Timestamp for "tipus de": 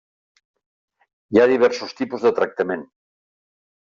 1.99-2.31